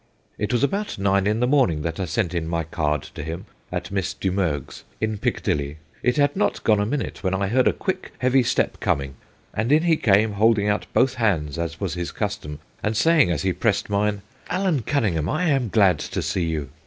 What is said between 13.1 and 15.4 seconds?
ing as he pressed mine" Allan Cunningham, 204 THE